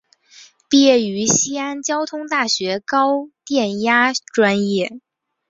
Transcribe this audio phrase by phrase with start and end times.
[0.67, 4.99] 毕业于西安交通大学高电压专业。